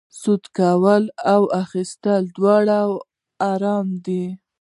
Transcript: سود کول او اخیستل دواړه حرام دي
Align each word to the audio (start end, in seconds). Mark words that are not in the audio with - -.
سود 0.21 0.43
کول 0.57 1.03
او 1.33 1.41
اخیستل 1.63 2.21
دواړه 2.37 2.79
حرام 3.45 3.87
دي 4.05 4.23